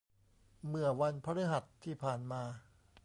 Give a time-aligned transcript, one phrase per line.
[0.69, 2.43] เมื่อวันพฤหัสที่ผ่านมา